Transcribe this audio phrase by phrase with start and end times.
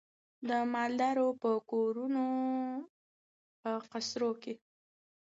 [0.49, 2.25] د مالدارو په کورونو
[3.61, 4.53] په قصرو کي